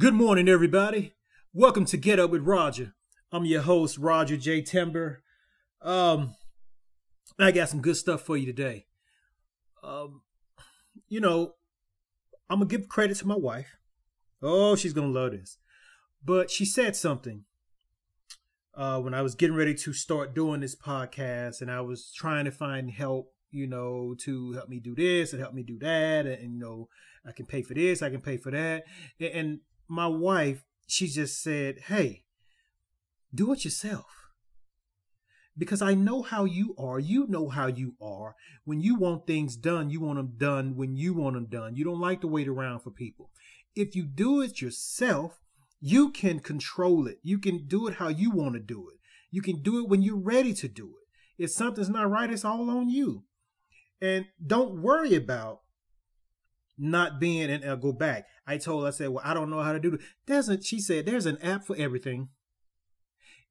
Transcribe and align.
Good 0.00 0.14
morning, 0.14 0.48
everybody. 0.48 1.12
Welcome 1.52 1.84
to 1.84 1.98
Get 1.98 2.18
Up 2.18 2.30
with 2.30 2.46
Roger. 2.46 2.94
I'm 3.30 3.44
your 3.44 3.60
host, 3.60 3.98
Roger 3.98 4.38
J. 4.38 4.62
Timber. 4.62 5.22
Um, 5.82 6.36
I 7.38 7.50
got 7.50 7.68
some 7.68 7.82
good 7.82 7.98
stuff 7.98 8.22
for 8.22 8.34
you 8.34 8.46
today. 8.46 8.86
Um, 9.84 10.22
you 11.06 11.20
know, 11.20 11.56
I'm 12.48 12.60
gonna 12.60 12.70
give 12.70 12.88
credit 12.88 13.18
to 13.18 13.26
my 13.26 13.36
wife. 13.36 13.76
Oh, 14.40 14.74
she's 14.74 14.94
gonna 14.94 15.08
love 15.08 15.32
this. 15.32 15.58
But 16.24 16.50
she 16.50 16.64
said 16.64 16.96
something 16.96 17.44
uh, 18.74 19.00
when 19.00 19.12
I 19.12 19.20
was 19.20 19.34
getting 19.34 19.56
ready 19.56 19.74
to 19.74 19.92
start 19.92 20.34
doing 20.34 20.60
this 20.60 20.74
podcast, 20.74 21.60
and 21.60 21.70
I 21.70 21.82
was 21.82 22.10
trying 22.16 22.46
to 22.46 22.50
find 22.50 22.90
help, 22.90 23.34
you 23.50 23.66
know, 23.66 24.14
to 24.20 24.52
help 24.52 24.70
me 24.70 24.80
do 24.80 24.94
this 24.94 25.34
and 25.34 25.42
help 25.42 25.52
me 25.52 25.62
do 25.62 25.78
that, 25.80 26.24
and, 26.24 26.40
and 26.40 26.54
you 26.54 26.58
know, 26.58 26.88
I 27.26 27.32
can 27.32 27.44
pay 27.44 27.60
for 27.60 27.74
this, 27.74 28.00
I 28.00 28.08
can 28.08 28.22
pay 28.22 28.38
for 28.38 28.50
that, 28.50 28.84
and, 29.20 29.28
and 29.28 29.60
my 29.90 30.06
wife, 30.06 30.64
she 30.86 31.08
just 31.08 31.42
said, 31.42 31.80
"Hey, 31.88 32.24
do 33.34 33.52
it 33.52 33.64
yourself." 33.64 34.20
because 35.60 35.82
I 35.82 35.92
know 35.92 36.22
how 36.22 36.46
you 36.46 36.74
are. 36.78 36.98
You 36.98 37.26
know 37.26 37.50
how 37.50 37.66
you 37.66 37.94
are. 38.00 38.34
When 38.64 38.80
you 38.80 38.94
want 38.94 39.26
things 39.26 39.56
done, 39.56 39.90
you 39.90 40.00
want 40.00 40.16
them 40.16 40.32
done 40.38 40.74
when 40.74 40.96
you 40.96 41.12
want 41.12 41.34
them 41.34 41.46
done. 41.46 41.76
You 41.76 41.84
don't 41.84 42.00
like 42.00 42.22
to 42.22 42.26
wait 42.26 42.48
around 42.48 42.80
for 42.80 42.90
people. 42.90 43.30
If 43.76 43.94
you 43.94 44.04
do 44.04 44.40
it 44.40 44.62
yourself, 44.62 45.38
you 45.78 46.12
can 46.12 46.40
control 46.40 47.06
it. 47.06 47.18
You 47.22 47.38
can 47.38 47.66
do 47.66 47.86
it 47.88 47.96
how 47.96 48.08
you 48.08 48.30
want 48.30 48.54
to 48.54 48.60
do 48.60 48.88
it. 48.88 48.98
You 49.30 49.42
can 49.42 49.62
do 49.62 49.78
it 49.82 49.88
when 49.88 50.02
you're 50.02 50.16
ready 50.16 50.54
to 50.54 50.66
do 50.66 50.86
it. 50.86 51.42
If 51.42 51.50
something's 51.50 51.90
not 51.90 52.10
right, 52.10 52.30
it's 52.30 52.44
all 52.44 52.70
on 52.70 52.88
you. 52.88 53.24
And 54.00 54.26
don't 54.44 54.80
worry 54.80 55.14
about 55.14 55.60
not 56.80 57.20
being 57.20 57.50
and 57.50 57.64
I'll 57.64 57.76
go 57.76 57.92
back. 57.92 58.26
I 58.46 58.56
told 58.56 58.86
I 58.86 58.90
said, 58.90 59.10
well, 59.10 59.22
I 59.24 59.34
don't 59.34 59.50
know 59.50 59.62
how 59.62 59.72
to 59.72 59.80
do 59.80 59.94
it. 59.94 60.00
There's 60.26 60.48
a, 60.48 60.60
she 60.60 60.80
said, 60.80 61.06
there's 61.06 61.26
an 61.26 61.38
app 61.42 61.64
for 61.64 61.76
everything. 61.76 62.28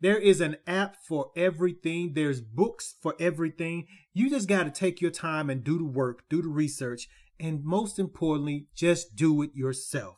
There 0.00 0.18
is 0.18 0.40
an 0.40 0.56
app 0.66 0.96
for 0.96 1.30
everything. 1.36 2.12
There's 2.14 2.40
books 2.40 2.94
for 3.02 3.14
everything. 3.18 3.86
You 4.14 4.30
just 4.30 4.48
got 4.48 4.64
to 4.64 4.70
take 4.70 5.00
your 5.00 5.10
time 5.10 5.50
and 5.50 5.64
do 5.64 5.78
the 5.78 5.84
work, 5.84 6.22
do 6.28 6.40
the 6.40 6.48
research, 6.48 7.08
and 7.38 7.64
most 7.64 7.98
importantly, 7.98 8.66
just 8.74 9.16
do 9.16 9.42
it 9.42 9.50
yourself. 9.54 10.16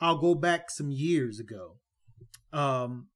I'll 0.00 0.18
go 0.18 0.34
back 0.34 0.70
some 0.70 0.90
years 0.90 1.40
ago. 1.40 1.76
Um, 2.52 3.08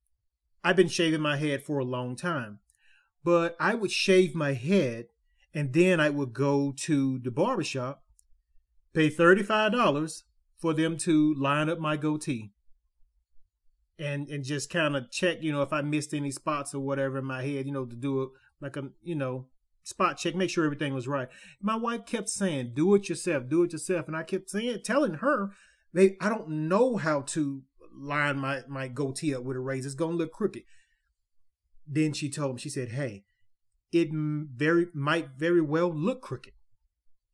I've 0.62 0.76
been 0.76 0.88
shaving 0.88 1.20
my 1.20 1.36
head 1.36 1.62
for 1.62 1.78
a 1.78 1.84
long 1.84 2.16
time, 2.16 2.60
but 3.24 3.56
I 3.58 3.74
would 3.74 3.90
shave 3.90 4.34
my 4.34 4.54
head 4.54 5.06
and 5.52 5.72
then 5.72 6.00
I 6.00 6.10
would 6.10 6.32
go 6.32 6.72
to 6.78 7.18
the 7.18 7.30
barbershop, 7.30 8.04
pay 8.94 9.10
$35 9.10 10.22
for 10.58 10.74
them 10.74 10.96
to 10.98 11.34
line 11.34 11.68
up 11.68 11.78
my 11.78 11.96
goatee 11.96 12.52
and 14.00 14.28
and 14.28 14.42
just 14.44 14.70
kind 14.70 14.96
of 14.96 15.10
check, 15.10 15.38
you 15.42 15.52
know, 15.52 15.62
if 15.62 15.72
I 15.72 15.82
missed 15.82 16.14
any 16.14 16.30
spots 16.30 16.74
or 16.74 16.80
whatever 16.80 17.18
in 17.18 17.24
my 17.24 17.42
head, 17.42 17.66
you 17.66 17.72
know, 17.72 17.84
to 17.84 17.94
do 17.94 18.22
it 18.22 18.30
like 18.60 18.76
a, 18.76 18.88
you 19.02 19.14
know, 19.14 19.46
spot 19.84 20.16
check, 20.16 20.34
make 20.34 20.50
sure 20.50 20.64
everything 20.64 20.94
was 20.94 21.06
right. 21.06 21.28
My 21.60 21.76
wife 21.76 22.06
kept 22.06 22.30
saying, 22.30 22.72
"Do 22.74 22.94
it 22.94 23.08
yourself, 23.08 23.48
do 23.48 23.62
it 23.62 23.72
yourself," 23.72 24.08
and 24.08 24.16
I 24.16 24.22
kept 24.22 24.50
saying, 24.50 24.80
telling 24.84 25.14
her, 25.14 25.50
"They, 25.92 26.16
I 26.20 26.30
don't 26.30 26.48
know 26.68 26.96
how 26.96 27.20
to 27.22 27.62
line 27.94 28.38
my 28.38 28.62
my 28.68 28.88
goatee 28.88 29.34
up 29.34 29.44
with 29.44 29.56
a 29.56 29.60
razor. 29.60 29.86
It's 29.86 29.94
gonna 29.94 30.16
look 30.16 30.32
crooked." 30.32 30.62
Then 31.86 32.14
she 32.14 32.30
told 32.30 32.54
me, 32.54 32.60
she 32.60 32.70
said, 32.70 32.90
"Hey, 32.90 33.24
it 33.92 34.08
very 34.12 34.86
might 34.94 35.30
very 35.36 35.60
well 35.60 35.92
look 35.92 36.22
crooked 36.22 36.54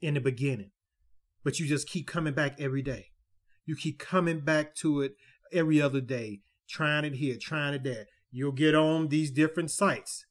in 0.01 0.15
the 0.15 0.21
beginning, 0.21 0.73
but 1.47 1.61
you 1.61 1.67
just 1.69 1.89
keep 1.89 2.09
coming 2.09 2.35
back 2.35 2.61
every 2.61 2.83
day. 2.83 3.13
You 3.67 3.77
keep 3.77 4.01
coming 4.01 4.41
back 4.41 4.75
to 4.79 5.01
it 5.01 5.15
every 5.53 5.81
other 5.81 6.01
day 6.01 6.41
trying 6.69 7.05
it 7.05 7.15
here, 7.15 7.37
trying 7.41 7.73
it 7.73 7.85
there. 7.85 8.07
You'll 8.33 8.51
get 8.51 8.75
on 8.75 9.11
these 9.11 9.31
different 9.31 9.71
sites 9.71 10.27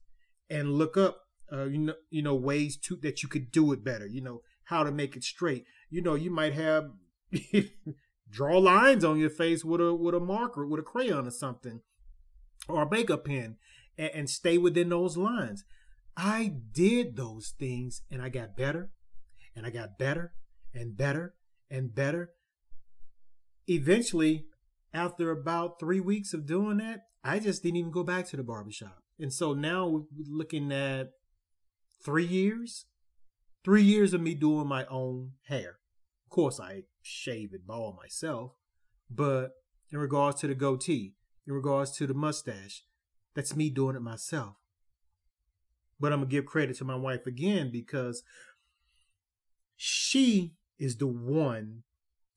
and 0.50 0.74
look 0.74 0.98
up, 0.98 1.22
uh, 1.50 1.68
you 1.68 1.78
know, 1.78 1.94
you 2.10 2.22
know, 2.22 2.36
ways 2.36 2.76
to 2.80 2.98
that 2.98 3.24
you 3.24 3.30
could 3.30 3.50
do 3.50 3.72
it 3.72 3.82
better. 3.82 4.06
You 4.06 4.24
know 4.24 4.42
how 4.66 4.84
to 4.84 4.92
make 4.92 5.16
it 5.16 5.24
straight. 5.24 5.64
You 5.90 6.02
know, 6.02 6.16
you 6.16 6.32
might 6.32 6.52
have 6.52 6.90
draw 8.30 8.58
lines 8.58 9.06
on 9.06 9.18
your 9.18 9.30
face 9.30 9.64
with 9.64 9.80
a 9.80 9.96
with 9.96 10.16
a 10.16 10.20
marker, 10.20 10.68
with 10.68 10.82
a 10.82 10.84
crayon 10.84 11.28
or 11.28 11.32
something, 11.32 11.80
or 12.68 12.82
a 12.82 12.92
makeup 12.92 13.24
pen, 13.24 13.56
and, 13.98 14.12
and 14.14 14.30
stay 14.30 14.58
within 14.58 14.90
those 14.90 15.16
lines. 15.16 15.64
I 16.18 16.56
did 16.74 17.16
those 17.16 17.54
things, 17.58 18.02
and 18.12 18.22
I 18.22 18.28
got 18.28 18.58
better, 18.58 18.92
and 19.56 19.66
I 19.66 19.70
got 19.70 19.98
better, 19.98 20.34
and 20.76 20.98
better, 20.98 21.36
and 21.70 21.96
better. 21.96 22.32
Eventually, 23.68 24.46
after 24.94 25.32
about 25.32 25.80
three 25.80 26.00
weeks 26.00 26.34
of 26.34 26.46
doing 26.46 26.78
that, 26.78 27.06
I 27.24 27.40
just 27.40 27.64
didn't 27.64 27.78
even 27.78 27.92
go 27.92 28.04
back 28.04 28.28
to 28.28 28.38
the 28.38 28.44
barbershop. 28.44 29.02
And 29.20 29.34
so 29.34 29.54
now 29.54 29.88
we're 29.88 30.04
looking 30.28 30.72
at 30.72 31.12
three 32.04 32.26
years, 32.26 32.86
three 33.64 33.82
years 33.82 34.14
of 34.14 34.22
me 34.22 34.36
doing 34.36 34.68
my 34.68 34.86
own 34.86 35.32
hair. 35.48 35.80
Of 36.26 36.30
course, 36.30 36.60
I 36.60 36.84
shave 37.02 37.54
it 37.54 37.66
bald 37.66 37.96
myself, 37.96 38.52
but 39.10 39.52
in 39.92 39.98
regards 39.98 40.42
to 40.42 40.48
the 40.48 40.56
goatee, 40.56 41.16
in 41.48 41.54
regards 41.54 41.92
to 41.98 42.08
the 42.08 42.14
mustache, 42.14 42.84
that's 43.34 43.56
me 43.56 43.70
doing 43.70 43.96
it 43.96 44.02
myself. 44.02 44.56
But 46.00 46.12
I'm 46.12 46.20
gonna 46.20 46.30
give 46.30 46.46
credit 46.46 46.78
to 46.78 46.86
my 46.86 46.96
wife 46.96 47.26
again 47.26 47.72
because 47.72 48.24
she 49.76 50.54
is 50.80 50.98
the 50.98 51.08
one 51.08 51.84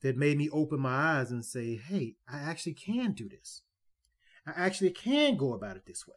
that 0.03 0.17
made 0.17 0.39
me 0.39 0.49
open 0.51 0.81
my 0.81 1.19
eyes 1.19 1.31
and 1.31 1.45
say, 1.45 1.77
hey, 1.77 2.17
I 2.31 2.39
actually 2.39 2.75
can 2.75 3.13
do 3.13 3.29
this. 3.29 3.63
I 4.47 4.53
actually 4.57 4.91
can 4.91 5.37
go 5.37 5.53
about 5.53 5.77
it 5.77 5.87
this 5.87 6.07
way. 6.07 6.15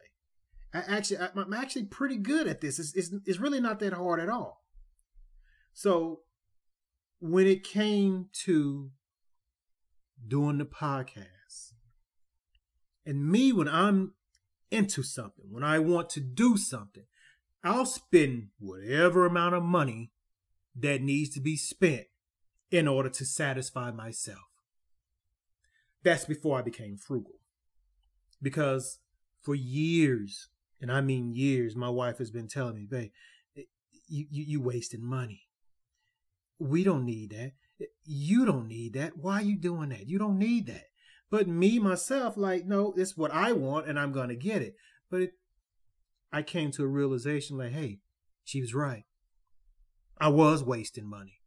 I 0.72 0.96
actually, 0.96 1.18
I'm 1.18 1.52
actually 1.52 1.84
pretty 1.84 2.16
good 2.16 2.46
at 2.46 2.60
this. 2.60 2.78
It's, 2.78 2.94
it's, 2.94 3.10
it's 3.26 3.40
really 3.40 3.60
not 3.60 3.80
that 3.80 3.92
hard 3.92 4.20
at 4.20 4.30
all. 4.30 4.64
So 5.74 6.20
when 7.20 7.46
it 7.46 7.64
came 7.64 8.28
to 8.44 8.90
doing 10.26 10.58
the 10.58 10.64
podcast, 10.64 11.72
and 13.04 13.28
me, 13.30 13.52
when 13.52 13.68
I'm 13.68 14.14
into 14.70 15.02
something, 15.02 15.46
when 15.50 15.64
I 15.64 15.78
want 15.80 16.08
to 16.10 16.20
do 16.20 16.56
something, 16.56 17.04
I'll 17.64 17.86
spend 17.86 18.48
whatever 18.58 19.26
amount 19.26 19.54
of 19.54 19.62
money 19.62 20.12
that 20.74 21.02
needs 21.02 21.30
to 21.34 21.40
be 21.40 21.56
spent 21.56 22.06
in 22.72 22.88
order 22.88 23.10
to 23.10 23.24
satisfy 23.24 23.90
myself. 23.90 24.48
That's 26.02 26.24
before 26.24 26.58
I 26.58 26.62
became 26.62 26.96
frugal. 26.96 27.34
Because 28.40 28.98
for 29.40 29.54
years, 29.54 30.48
and 30.80 30.90
I 30.90 31.02
mean 31.02 31.34
years, 31.36 31.76
my 31.76 31.90
wife 31.90 32.18
has 32.18 32.30
been 32.30 32.48
telling 32.48 32.74
me, 32.74 32.86
babe, 32.90 33.10
eh, 33.56 33.62
you, 34.08 34.26
you, 34.30 34.44
you 34.44 34.60
wasting 34.60 35.04
money. 35.04 35.42
We 36.58 36.82
don't 36.82 37.04
need 37.04 37.30
that. 37.30 37.52
Eh, 37.80 37.86
you 38.04 38.46
don't 38.46 38.66
need 38.66 38.94
that. 38.94 39.18
Why 39.18 39.34
are 39.34 39.42
you 39.42 39.56
doing 39.56 39.90
that? 39.90 40.08
You 40.08 40.18
don't 40.18 40.38
need 40.38 40.66
that. 40.66 40.86
But 41.30 41.46
me, 41.46 41.78
myself, 41.78 42.36
like, 42.36 42.66
no, 42.66 42.94
it's 42.96 43.16
what 43.16 43.32
I 43.32 43.52
want 43.52 43.86
and 43.86 43.98
I'm 43.98 44.12
going 44.12 44.28
to 44.30 44.36
get 44.36 44.62
it. 44.62 44.74
But 45.10 45.20
it, 45.20 45.32
I 46.32 46.42
came 46.42 46.70
to 46.72 46.84
a 46.84 46.88
realization 46.88 47.58
like, 47.58 47.72
hey, 47.72 48.00
she 48.44 48.60
was 48.60 48.74
right. 48.74 49.04
I 50.18 50.28
was 50.28 50.64
wasting 50.64 51.08
money. 51.08 51.41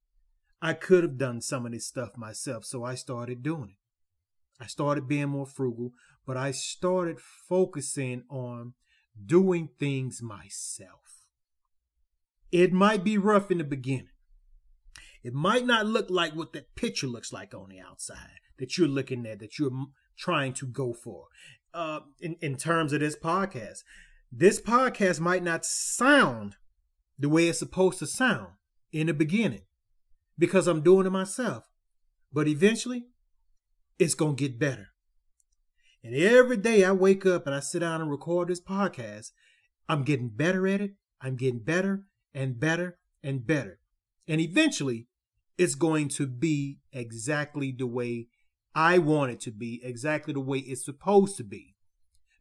I 0.61 0.73
could 0.73 1.03
have 1.03 1.17
done 1.17 1.41
some 1.41 1.65
of 1.65 1.71
this 1.71 1.87
stuff 1.87 2.17
myself, 2.17 2.65
so 2.65 2.83
I 2.83 2.95
started 2.95 3.43
doing 3.43 3.71
it. 3.71 4.63
I 4.63 4.67
started 4.67 5.07
being 5.07 5.29
more 5.29 5.45
frugal, 5.45 5.91
but 6.25 6.37
I 6.37 6.51
started 6.51 7.19
focusing 7.19 8.23
on 8.29 8.73
doing 9.23 9.69
things 9.79 10.21
myself. 10.21 11.25
It 12.51 12.71
might 12.71 13.03
be 13.03 13.17
rough 13.17 13.51
in 13.51 13.57
the 13.57 13.63
beginning. 13.63 14.09
It 15.23 15.33
might 15.33 15.65
not 15.65 15.85
look 15.85 16.09
like 16.09 16.33
what 16.33 16.53
that 16.53 16.75
picture 16.75 17.07
looks 17.07 17.33
like 17.33 17.53
on 17.53 17.69
the 17.69 17.79
outside 17.79 18.39
that 18.57 18.77
you're 18.77 18.87
looking 18.87 19.25
at, 19.25 19.39
that 19.39 19.59
you're 19.59 19.87
trying 20.17 20.53
to 20.53 20.65
go 20.65 20.93
for. 20.93 21.27
Uh, 21.73 22.01
in, 22.21 22.37
in 22.41 22.55
terms 22.55 22.93
of 22.93 23.01
this 23.01 23.17
podcast, 23.17 23.79
this 24.31 24.61
podcast 24.61 25.19
might 25.19 25.43
not 25.43 25.65
sound 25.65 26.55
the 27.17 27.27
way 27.27 27.47
it's 27.47 27.59
supposed 27.59 27.99
to 27.99 28.07
sound 28.07 28.53
in 28.91 29.07
the 29.07 29.13
beginning 29.13 29.63
because 30.37 30.67
I'm 30.67 30.81
doing 30.81 31.05
it 31.05 31.11
myself. 31.11 31.69
But 32.31 32.47
eventually, 32.47 33.05
it's 33.97 34.15
going 34.15 34.35
to 34.35 34.47
get 34.47 34.59
better. 34.59 34.89
And 36.03 36.15
every 36.15 36.57
day 36.57 36.83
I 36.83 36.91
wake 36.91 37.25
up 37.25 37.47
and 37.47 37.55
I 37.55 37.59
sit 37.59 37.79
down 37.79 38.01
and 38.01 38.11
record 38.11 38.49
this 38.49 38.61
podcast, 38.61 39.31
I'm 39.89 40.03
getting 40.03 40.29
better 40.29 40.67
at 40.67 40.81
it. 40.81 40.91
I'm 41.21 41.35
getting 41.35 41.63
better 41.63 42.05
and 42.33 42.59
better 42.59 42.97
and 43.23 43.45
better. 43.45 43.79
And 44.27 44.41
eventually, 44.41 45.07
it's 45.57 45.75
going 45.75 46.09
to 46.09 46.27
be 46.27 46.79
exactly 46.91 47.71
the 47.71 47.87
way 47.87 48.27
I 48.75 48.97
want 48.97 49.31
it 49.31 49.39
to 49.41 49.51
be, 49.51 49.81
exactly 49.83 50.33
the 50.33 50.41
way 50.41 50.59
it's 50.59 50.83
supposed 50.83 51.37
to 51.37 51.43
be, 51.43 51.75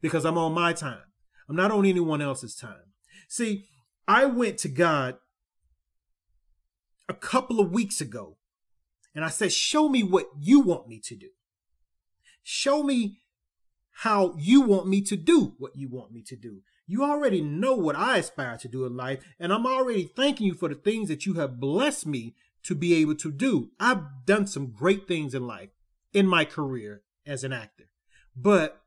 because 0.02 0.24
I'm 0.24 0.36
on 0.36 0.52
my 0.52 0.72
time. 0.72 1.04
I'm 1.48 1.56
not 1.56 1.70
on 1.70 1.86
anyone 1.86 2.20
else's 2.20 2.56
time. 2.56 2.92
See, 3.28 3.66
I 4.08 4.24
went 4.24 4.58
to 4.58 4.68
God 4.68 5.16
a 7.08 7.14
couple 7.14 7.60
of 7.60 7.72
weeks 7.72 8.00
ago 8.00 8.36
and 9.14 9.24
I 9.24 9.28
said, 9.28 9.52
Show 9.52 9.88
me 9.88 10.02
what 10.02 10.26
you 10.38 10.60
want 10.60 10.88
me 10.88 10.98
to 11.00 11.14
do. 11.14 11.30
Show 12.42 12.82
me 12.82 13.20
how 13.98 14.34
you 14.36 14.60
want 14.60 14.88
me 14.88 15.00
to 15.02 15.16
do 15.16 15.54
what 15.58 15.76
you 15.76 15.88
want 15.88 16.12
me 16.12 16.22
to 16.22 16.36
do. 16.36 16.62
You 16.86 17.04
already 17.04 17.40
know 17.40 17.74
what 17.74 17.96
I 17.96 18.18
aspire 18.18 18.58
to 18.58 18.68
do 18.68 18.84
in 18.84 18.96
life, 18.96 19.24
and 19.38 19.52
I'm 19.52 19.66
already 19.66 20.04
thanking 20.04 20.46
you 20.46 20.54
for 20.54 20.68
the 20.68 20.74
things 20.74 21.08
that 21.08 21.24
you 21.24 21.34
have 21.34 21.60
blessed 21.60 22.06
me 22.06 22.34
to 22.64 22.74
be 22.74 22.94
able 22.94 23.14
to 23.16 23.30
do. 23.30 23.70
I've 23.78 24.26
done 24.26 24.46
some 24.46 24.72
great 24.72 25.06
things 25.06 25.34
in 25.34 25.46
life, 25.46 25.70
in 26.12 26.26
my 26.26 26.44
career 26.44 27.02
as 27.26 27.44
an 27.44 27.52
actor. 27.52 27.84
But 28.36 28.82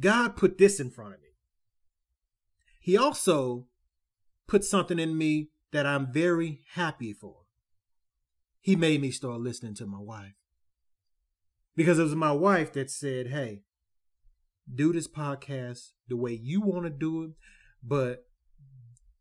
God 0.00 0.36
put 0.36 0.58
this 0.58 0.80
in 0.80 0.90
front 0.90 1.14
of 1.14 1.20
me. 1.20 1.28
He 2.80 2.96
also 2.96 3.66
put 4.46 4.64
something 4.64 4.98
in 4.98 5.18
me 5.18 5.50
that 5.72 5.86
I'm 5.86 6.12
very 6.12 6.62
happy 6.74 7.12
for. 7.12 7.42
He 8.60 8.76
made 8.76 9.00
me 9.00 9.10
start 9.10 9.40
listening 9.40 9.74
to 9.74 9.86
my 9.86 10.00
wife. 10.00 10.34
Because 11.74 11.98
it 11.98 12.04
was 12.04 12.14
my 12.14 12.32
wife 12.32 12.72
that 12.72 12.90
said, 12.90 13.28
Hey, 13.28 13.62
do 14.72 14.92
this 14.92 15.06
podcast 15.06 15.90
the 16.08 16.16
way 16.16 16.32
you 16.32 16.60
want 16.60 16.84
to 16.84 16.90
do 16.90 17.22
it, 17.24 17.30
but 17.82 18.24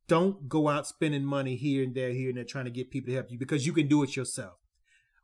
don't 0.08 0.48
go 0.48 0.70
out 0.70 0.88
spending 0.88 1.24
money 1.26 1.56
here 1.56 1.84
and 1.84 1.96
there, 1.96 2.12
here 2.12 2.30
and 2.30 2.38
there, 2.38 2.44
trying 2.44 2.66
to 2.66 2.72
get 2.72 2.92
people 2.92 3.10
to 3.10 3.16
help 3.16 3.32
you 3.32 3.38
because 3.38 3.66
you 3.66 3.74
can 3.74 3.88
do 3.88 4.04
it 4.04 4.16
yourself. 4.16 4.56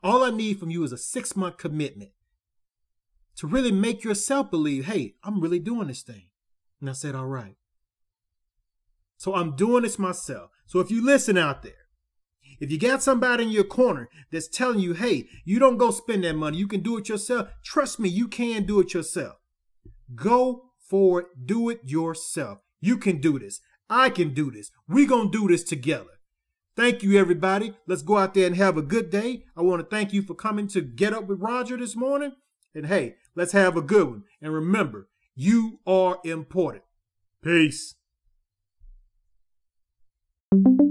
All 0.03 0.23
I 0.23 0.31
need 0.31 0.59
from 0.59 0.71
you 0.71 0.83
is 0.83 0.91
a 0.91 0.97
six 0.97 1.35
month 1.35 1.57
commitment 1.57 2.11
to 3.37 3.47
really 3.47 3.71
make 3.71 4.03
yourself 4.03 4.51
believe, 4.51 4.85
hey, 4.85 5.15
I'm 5.23 5.39
really 5.39 5.59
doing 5.59 5.87
this 5.87 6.01
thing. 6.01 6.27
And 6.79 6.89
I 6.89 6.93
said, 6.93 7.15
all 7.15 7.27
right. 7.27 7.55
So 9.21 9.35
I'm 9.35 9.55
doing 9.55 9.83
this 9.83 9.99
myself. 9.99 10.49
So 10.65 10.79
if 10.79 10.89
you 10.89 11.05
listen 11.05 11.37
out 11.37 11.61
there, 11.61 11.85
if 12.59 12.71
you 12.71 12.79
got 12.79 13.03
somebody 13.03 13.43
in 13.43 13.51
your 13.51 13.63
corner 13.63 14.09
that's 14.31 14.47
telling 14.47 14.79
you, 14.79 14.93
hey, 14.93 15.27
you 15.45 15.59
don't 15.59 15.77
go 15.77 15.91
spend 15.91 16.23
that 16.23 16.33
money, 16.33 16.57
you 16.57 16.67
can 16.67 16.81
do 16.81 16.97
it 16.97 17.07
yourself, 17.07 17.49
trust 17.63 17.99
me, 17.99 18.09
you 18.09 18.27
can 18.27 18.65
do 18.65 18.79
it 18.79 18.95
yourself. 18.95 19.35
Go 20.15 20.71
for 20.89 21.19
it. 21.19 21.27
Do 21.45 21.69
it 21.69 21.81
yourself. 21.83 22.61
You 22.79 22.97
can 22.97 23.21
do 23.21 23.37
this. 23.37 23.61
I 23.91 24.09
can 24.09 24.33
do 24.33 24.49
this. 24.49 24.71
we 24.87 25.05
going 25.05 25.31
to 25.31 25.37
do 25.37 25.47
this 25.47 25.63
together. 25.63 26.17
Thank 26.75 27.03
you, 27.03 27.19
everybody. 27.19 27.75
Let's 27.85 28.01
go 28.01 28.17
out 28.17 28.33
there 28.33 28.47
and 28.47 28.55
have 28.55 28.75
a 28.75 28.81
good 28.81 29.11
day. 29.11 29.43
I 29.55 29.61
want 29.61 29.87
to 29.87 29.95
thank 29.95 30.13
you 30.13 30.23
for 30.23 30.33
coming 30.33 30.67
to 30.69 30.81
Get 30.81 31.13
Up 31.13 31.27
with 31.27 31.41
Roger 31.41 31.77
this 31.77 31.95
morning. 31.95 32.31
And 32.73 32.87
hey, 32.87 33.17
let's 33.35 33.51
have 33.51 33.77
a 33.77 33.83
good 33.83 34.07
one. 34.09 34.23
And 34.41 34.51
remember, 34.51 35.09
you 35.35 35.79
are 35.85 36.17
important. 36.23 36.85
Peace 37.43 37.93
thank 40.51 40.81
you 40.81 40.90